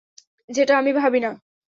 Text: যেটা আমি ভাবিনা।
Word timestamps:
যেটা 0.49 0.73
আমি 0.77 0.91
ভাবিনা। 0.93 1.31